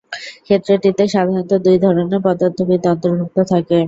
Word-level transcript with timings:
ক্ষেত্রটিতে 0.45 1.03
সাধারণত 1.07 1.51
দুই 1.65 1.77
ধরনের 1.85 2.19
পদার্থবিদ 2.25 2.81
অন্তর্ভুক্ত 2.87 3.37
থাকে। 3.51 3.77